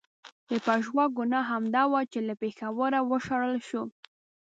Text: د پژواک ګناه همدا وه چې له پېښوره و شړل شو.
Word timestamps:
د 0.49 0.51
پژواک 0.65 1.11
ګناه 1.19 1.49
همدا 1.51 1.83
وه 1.91 2.01
چې 2.11 2.19
له 2.27 2.33
پېښوره 2.41 2.99
و 3.03 3.09
شړل 3.25 3.55
شو. 3.67 3.83